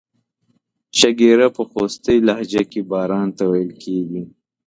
شیګیره 0.97 1.47
په 1.55 1.61
خوستی 1.69 2.17
لهجه 2.27 2.63
کې 2.71 2.81
باران 2.91 3.27
ته 3.37 3.43
ویل 3.51 3.71
کیږي. 3.83 4.23